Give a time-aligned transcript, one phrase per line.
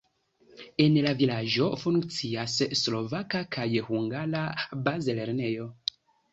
[0.85, 4.45] En la vilaĝo funkcias slovaka kaj hungara
[4.91, 5.73] bazlernejo.